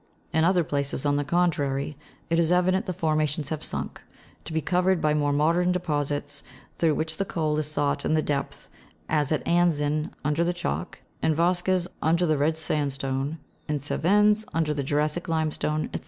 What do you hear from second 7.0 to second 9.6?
the coal is sought in the depth, as at